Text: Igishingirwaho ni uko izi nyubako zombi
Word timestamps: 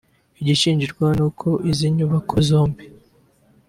Igishingirwaho 0.41 1.13
ni 1.19 1.23
uko 1.29 1.49
izi 1.69 1.85
nyubako 1.95 2.35
zombi 2.47 2.83